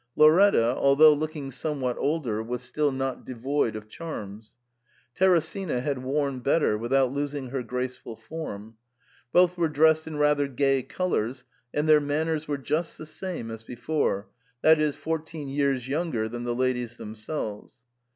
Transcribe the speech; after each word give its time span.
Lauretta, 0.17 0.75
although 0.77 1.13
looking 1.13 1.51
somewhat 1.51 1.95
older, 1.99 2.41
was 2.41 2.63
still 2.63 2.91
not 2.91 3.23
devoid 3.23 3.75
of 3.75 3.87
charms. 3.87 4.55
Teresina 5.13 5.79
had 5.79 5.99
worn 5.99 6.39
better, 6.39 6.75
with 6.75 6.91
out 6.91 7.13
losing 7.13 7.49
her 7.51 7.61
graceful 7.61 8.15
form. 8.15 8.77
Both 9.31 9.59
were 9.59 9.69
dressed 9.69 10.07
in 10.07 10.17
rather 10.17 10.47
gay 10.47 10.81
colours, 10.81 11.45
and 11.71 11.87
their 11.87 12.01
manners 12.01 12.47
were 12.47 12.57
ju(6t 12.57 12.97
the 12.97 13.05
same 13.05 13.51
as 13.51 13.61
before, 13.61 14.27
that 14.63 14.79
is, 14.79 14.95
fourteen 14.95 15.47
years 15.47 15.87
younger 15.87 16.27
than 16.27 16.45
the 16.45 16.55
ladies 16.55 16.97
themselves. 16.97 17.83